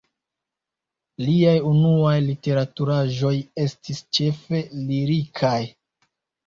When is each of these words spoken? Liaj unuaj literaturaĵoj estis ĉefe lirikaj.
Liaj 1.25 1.53
unuaj 1.73 2.15
literaturaĵoj 2.31 3.35
estis 3.69 4.05
ĉefe 4.21 4.67
lirikaj. 4.91 5.57